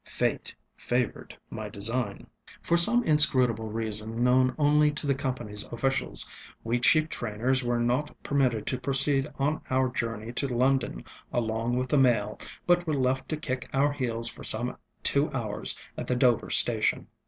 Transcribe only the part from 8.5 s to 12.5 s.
to proceed on our journey to London along with the mail,